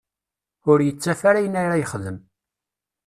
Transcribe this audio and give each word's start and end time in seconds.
Ur 0.71 0.79
yettaf 0.83 1.21
ara 1.29 1.39
ayen 1.41 1.59
ara 1.61 1.79
yexdem. 1.81 2.17